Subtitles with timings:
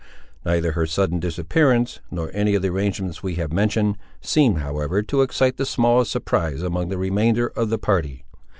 [0.43, 5.21] Neither her sudden disappearance, nor any of the arrangements we have mentioned, seemed, however, to
[5.21, 8.25] excite the smallest surprise among the remainder of the party.